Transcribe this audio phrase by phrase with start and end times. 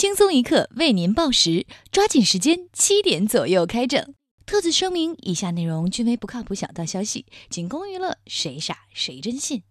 [0.00, 4.02] 轻松一刻为您报时，抓紧时间，七点左右开整。
[4.46, 9.62] 特此声明，以下内容均为不靠谱小道消息，仅供娱乐，谁傻谁真信。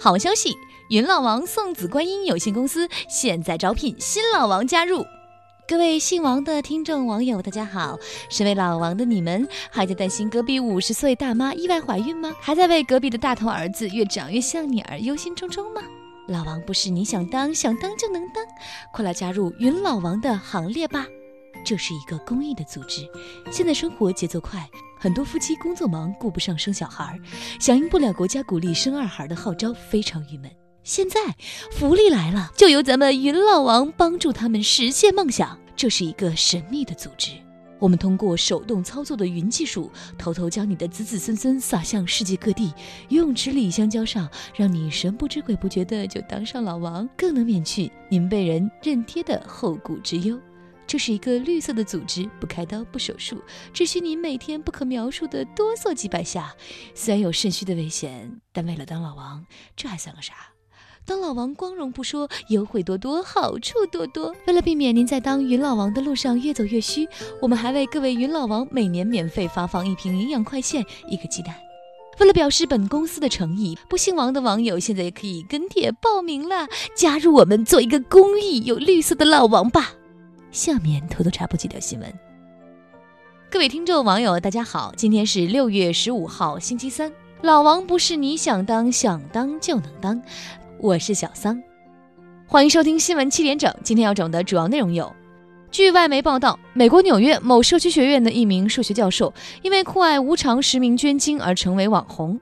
[0.00, 0.56] 好消息，
[0.90, 5.06] 云老王送子观音有限公司现在招聘新老王加入。
[5.68, 7.96] 各位姓王的听众网友，大家好！
[8.28, 12.34] 身为老王的你们，还在担心隔壁五十岁大妈意外怀孕吗？
[12.40, 15.80] 还在为隔壁的大头儿子越长越像你而忧心忡忡吗？
[16.28, 18.44] 老王不是你想当想当就能当，
[18.92, 21.06] 快来加入云老王的行列吧！
[21.64, 23.08] 这是一个公益的组织。
[23.50, 27.18] 现在生活节奏快，很多夫妻工作忙，顾不上生小孩，
[27.60, 30.50] 响应不了国家鼓励生二孩的号召，非常郁闷。
[30.82, 31.20] 现在
[31.72, 35.58] 福利来了，就由咱们云老王帮助他们实现梦想。
[35.74, 37.32] 这是一个神秘的组织，
[37.78, 42.72] 我们通过手动操作的云技术，偷偷将你的子子孙孙撒向世界各地，
[43.08, 50.38] 游泳池里、香蕉上，让你神不知鬼不觉的就当上老王，更能免去您被人认贴的后顾之忧。
[50.86, 53.42] 这是一个绿色的组织，不开刀不手术，
[53.72, 56.54] 只需你每天不可描述的哆嗦几百下。
[56.94, 60.34] 虽然有肾虚的危险，但为了当老王，这还算个啥？
[61.06, 64.34] 当老王光荣不说，优惠多多，好处多多。
[64.48, 67.08] 为了避免您在当云老王的路上越走越虚，
[67.40, 71.54] 我们还为各位云老王每年免费发放一瓶营养快线，一个鸡蛋。
[72.18, 79.92] 为了表示本公司的诚意，不姓王的网友现在也可以跟帖报名了，加入我们，做一个公益又绿色的老王吧。
[80.50, 82.12] 下面偷偷插播几条新闻。
[83.48, 87.12] 各位听众网友，大家好，今天是六月十五号，星期三。
[87.42, 90.20] 老王不是你想当想当就能当。
[90.78, 91.60] 我是小桑，
[92.46, 93.74] 欢迎收听新闻七点整。
[93.82, 95.10] 今天要整的主要内容有：
[95.70, 99.32] 据外媒报道，美国纽约某社区学院的一名数学教授，
[99.62, 102.38] 因为酷爱无偿实名捐精而成为网红。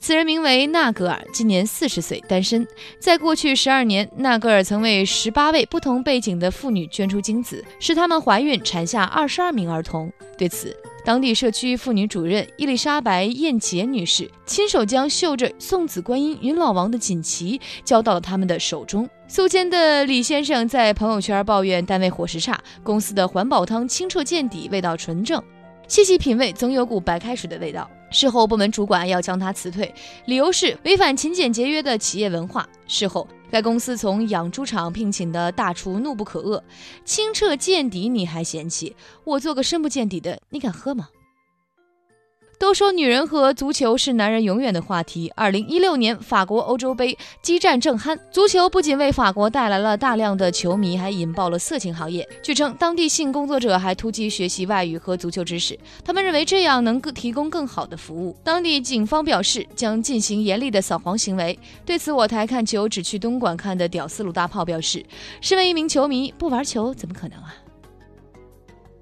[0.00, 2.64] 此人名为纳格尔，今年四十岁，单身。
[3.00, 10.12] 在过去十二年，纳格尔曾为十八位不同背景的妇女捐出精子，使她们怀孕，产下二十二名儿童。
[10.36, 10.76] 对此，
[11.08, 19.08] 当地社区妇女主任伊丽莎白·燕杰女士亲手将绣着“送子观音云老王”的锦旗交到了他们的手中。
[19.26, 25.42] 宿迁的李先生在朋友圈抱怨单位伙食差，公司的环保汤清澈见底，味道纯正，
[25.86, 27.90] 细细品味总有股白开水的味道。
[28.10, 29.90] 事后部门主管要将他辞退，
[30.26, 32.68] 理由是违反勤俭节约的企业文化。
[32.86, 36.62] 事后该公司从养猪场聘请的大厨怒不可遏，
[37.04, 38.94] 清澈见底你还嫌弃？
[39.24, 41.08] 我做个深不见底的，你敢喝吗？
[42.58, 45.32] 都说女人和足球是男人永远的话题。
[45.36, 52.28] 二零一六年法国欧洲杯激战正酣，足球不仅为法国带来了大量的球迷，还引爆了色情行业。
[52.42, 58.36] 据称，当地性工作者还突击学习外语和足球知识，他们认为这样能够提供更好的服务。
[58.42, 61.56] 当地警方表示将进行严厉的扫黄行为。
[61.86, 65.04] 对此，我台看球只去东莞看的屌丝鲁大炮表示
[65.40, 67.54] ：“身为一名球迷，不玩球怎么可能啊？”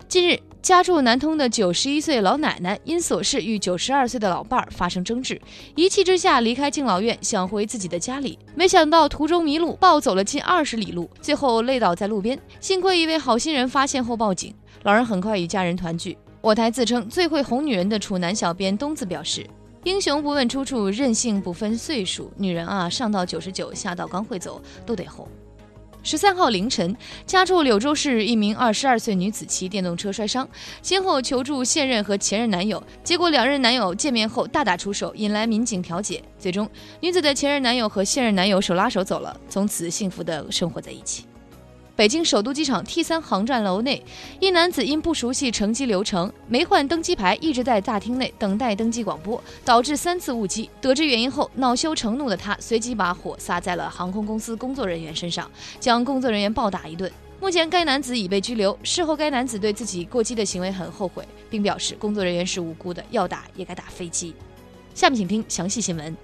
[0.07, 0.46] 近日。
[0.67, 5.41] 家住南通的九十一岁老奶奶因琐事与九十二岁的老伴儿发生争执，
[5.77, 12.37] 一气之下离开敬老院，想回自己的家里，没想到途中迷路，暴走了近二十里路，最后累倒在路边。
[12.59, 16.19] 幸亏一位好心人发现后报警，老人很快与家人团聚。
[16.41, 19.47] 我台自称最会哄女人的处男小编东子表示
[19.85, 25.29] ：“英雄不问出处，任性不分岁数，女人啊，上到九十九，下到刚会走，都得哄。”
[26.07, 26.97] 十三号凌晨，
[27.27, 30.49] 家住柳州市一名二十二岁女子骑电动车摔伤，
[30.81, 36.23] 先后求助现任和前任男友，结果两任男友见面后大打出手，引来民警调解。
[36.39, 41.25] 最终，女子的前任男友和现任男友手拉手走了，从此幸福的生活在一起。
[41.97, 44.05] 北京首都机场 T 三航站楼内，
[44.39, 50.69] 一男子因不熟悉乘机流程，没换登机牌，一直在大厅内等待登机广播，导致三次误机。
[50.79, 57.11] 得知原因后，恼羞成怒的他随即把火撒在了航空公司工作人员身上，将工作人员暴打一顿。
[57.41, 58.79] 目前该男子已被拘留。
[58.83, 64.35] 事后，该男子对自己过激的行为很后悔，并表示工作人员是无辜的，要打也该打飞机。
[64.95, 66.15] 下面请听详细新闻。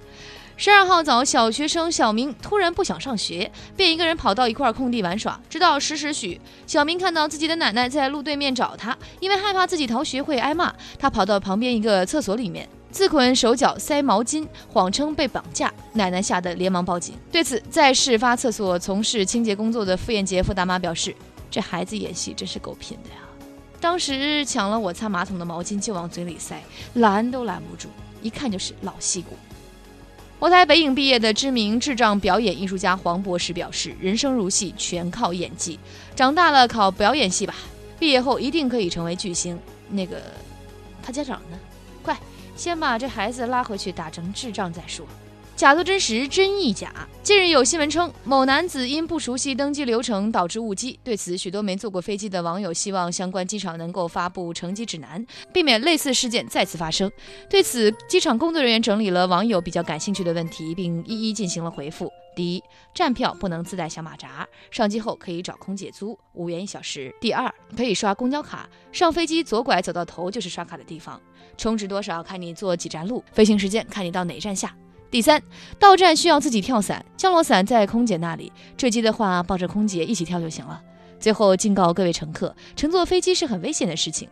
[0.65, 5.41] 十二号早，小学生小明突然不想上学，便一个人跑到一块空地玩耍。
[5.51, 15.75] 直到十时许，小明看到自己的奶奶在路对面找他，因为害怕自己逃学会挨骂，他跑到旁边一个厕所里面自捆手脚，塞毛巾，谎称被绑架。
[15.95, 17.17] 奶奶吓得连忙报警。
[17.33, 21.13] 对此，在事发厕所从事清洁工作的傅艳杰傅大妈表示
[21.51, 23.17] ：“这孩子演戏真是够拼的呀！
[23.81, 26.63] 当时抢了我擦马桶的毛巾就往嘴里塞，
[26.95, 27.89] 拦都拦不住，
[28.23, 29.37] 一看就是老戏骨。”
[30.43, 35.79] 我台北影毕业的知名智障表演艺术家黄博士表示：“人生如戏，全靠演技。
[36.17, 37.55] 长大了考表演系吧，
[37.97, 39.57] 毕业后一定可以成为巨星。”
[39.89, 40.21] 那个，
[41.01, 41.57] 他家长呢？
[42.03, 42.19] 快，
[42.57, 45.07] 先把这孩子拉回去打成智障再说。
[45.63, 46.93] 假作真实，真亦假。
[47.23, 50.99] 近日有新闻称，某男子因不熟悉登机流程导致误机。
[51.05, 57.09] 对此，许多没坐过飞机的网友希望相关机场能够发布乘机指南，避免类似事件再次发生。
[57.49, 62.11] 对此，机场工作人员整理了网友比较感兴趣的问题，并一一进行了回复。
[62.35, 62.63] 第一，
[62.93, 67.15] 站票不能自带小马扎，上机后可以找空姐租，五元一小时。
[67.21, 71.23] 第二，可以刷公交卡，上飞机左拐走到头就是刷卡的地方，
[71.57, 74.75] 充值多少看你坐几站路，飞行时间看你到哪站下。
[75.13, 75.43] 第三，
[75.79, 78.51] 到站需要自己跳伞，降落伞在空姐那里。
[78.79, 80.83] 坠机的话，抱着空姐一起跳就行了。
[81.21, 84.27] 最后警告各位乘客，乘坐飞机是很危险的事情。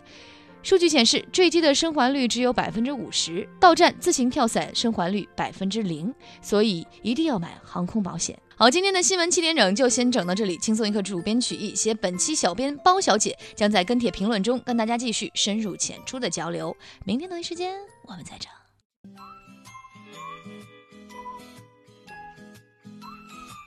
[0.62, 8.38] 数据显示，坠机的生还率只有百分之五十，到站自行跳伞生还率百分之零，所以一定要买航空保险。
[8.56, 16.75] 好，今天的新闻七点整就先整到这里，轻松一刻，主编曲艺，写本期小编包小姐将在跟帖评论中跟大家继续深入浅出的交流。
[17.05, 17.75] 明天同一时间
[18.06, 18.50] 我们再整。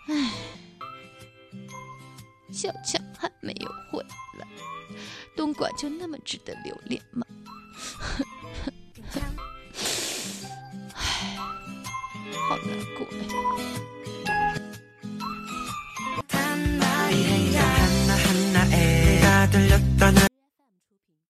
[0.08, 0.32] 唉，
[2.52, 4.04] 小强还没有回
[4.40, 4.48] 来，
[5.36, 7.26] 东莞就那么值得留恋吗？
[10.94, 11.36] 唉，
[12.48, 13.24] 好难过呀。